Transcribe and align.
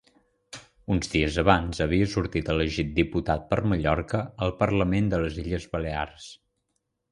Uns 0.93 1.09
dies 1.15 1.35
abans 1.41 1.81
havia 1.85 2.07
sortit 2.13 2.49
elegit 2.55 2.89
diputat 2.97 3.45
per 3.53 3.61
Mallorca 3.75 4.25
al 4.47 4.57
Parlament 4.65 5.15
de 5.15 5.23
les 5.27 5.41
Illes 5.45 5.71
Balears. 5.77 6.29